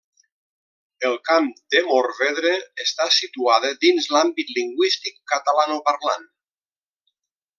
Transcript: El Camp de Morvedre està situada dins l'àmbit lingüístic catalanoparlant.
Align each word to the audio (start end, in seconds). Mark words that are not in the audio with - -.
El 1.09 1.17
Camp 1.27 1.49
de 1.75 1.81
Morvedre 1.89 2.53
està 2.85 3.07
situada 3.17 3.71
dins 3.85 4.09
l'àmbit 4.17 4.51
lingüístic 4.57 5.23
catalanoparlant. 5.35 6.29